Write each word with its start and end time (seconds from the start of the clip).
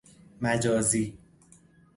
مجازی 0.41 1.17